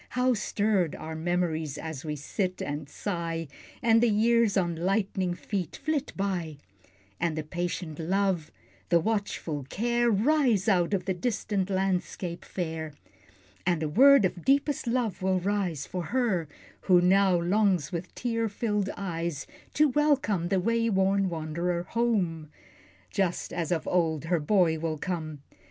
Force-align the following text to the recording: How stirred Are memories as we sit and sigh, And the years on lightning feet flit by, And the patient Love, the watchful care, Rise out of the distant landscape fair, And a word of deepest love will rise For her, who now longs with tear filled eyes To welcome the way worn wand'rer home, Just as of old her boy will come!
How 0.17 0.33
stirred 0.33 0.95
Are 0.95 1.13
memories 1.15 1.77
as 1.77 2.03
we 2.03 2.15
sit 2.15 2.59
and 2.59 2.89
sigh, 2.89 3.47
And 3.83 4.01
the 4.01 4.09
years 4.09 4.57
on 4.57 4.75
lightning 4.75 5.35
feet 5.35 5.75
flit 5.75 6.11
by, 6.17 6.57
And 7.19 7.37
the 7.37 7.43
patient 7.43 7.99
Love, 7.99 8.51
the 8.89 8.99
watchful 8.99 9.63
care, 9.69 10.09
Rise 10.09 10.67
out 10.67 10.95
of 10.95 11.05
the 11.05 11.13
distant 11.13 11.69
landscape 11.69 12.43
fair, 12.43 12.93
And 13.63 13.83
a 13.83 13.87
word 13.87 14.25
of 14.25 14.43
deepest 14.43 14.87
love 14.87 15.21
will 15.21 15.39
rise 15.39 15.85
For 15.85 16.05
her, 16.05 16.47
who 16.87 16.99
now 16.99 17.39
longs 17.39 17.91
with 17.91 18.15
tear 18.15 18.49
filled 18.49 18.89
eyes 18.97 19.45
To 19.75 19.87
welcome 19.87 20.47
the 20.47 20.59
way 20.59 20.89
worn 20.89 21.29
wand'rer 21.29 21.83
home, 21.83 22.49
Just 23.11 23.53
as 23.53 23.71
of 23.71 23.87
old 23.87 24.25
her 24.25 24.39
boy 24.39 24.79
will 24.79 24.97
come! 24.97 25.43